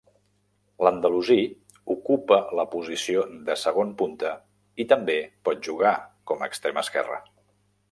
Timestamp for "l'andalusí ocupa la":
0.85-2.65